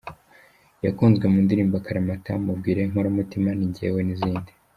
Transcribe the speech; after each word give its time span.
Yakunzwe 0.85 1.25
mu 1.31 1.39
ndirimbo 1.45 1.75
‘Akaramata’, 1.77 2.31
‘Mubwire’, 2.45 2.81
‘Inkoramutima’, 2.85 3.49
‘Ni 3.55 3.65
Njyewe’ 3.69 3.99
n’izindi. 4.03 4.51